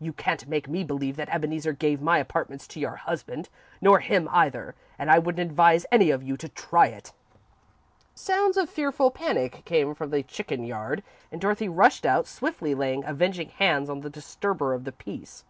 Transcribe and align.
You 0.00 0.14
can't 0.14 0.48
make 0.48 0.70
me 0.70 0.84
believe 0.84 1.16
that 1.16 1.28
Ebeneezer 1.28 1.74
gave 1.74 2.00
my 2.00 2.16
apartments 2.16 2.66
to 2.68 2.80
your 2.80 2.96
husband, 2.96 3.50
nor 3.78 3.98
him 4.00 4.26
either, 4.32 4.74
and 4.98 5.10
I 5.10 5.18
wouldn't 5.18 5.50
advise 5.50 5.84
any 5.92 6.08
of 6.10 6.22
you 6.22 6.38
to 6.38 6.48
try 6.48 6.86
it." 6.86 7.12
Sounds 8.14 8.56
of 8.56 8.70
fearful 8.70 9.10
panic 9.10 9.66
came 9.66 9.94
from 9.94 10.08
the 10.08 10.22
chicken 10.22 10.64
yard, 10.64 11.02
and 11.30 11.42
Dorothy 11.42 11.68
rushed 11.68 12.06
out, 12.06 12.26
swiftly 12.26 12.74
laying 12.74 13.04
avenging 13.04 13.50
hands 13.50 13.90
on 13.90 14.00
the 14.00 14.08
disturber 14.08 14.72
of 14.72 14.84
the 14.84 14.92
peace. 14.92 15.44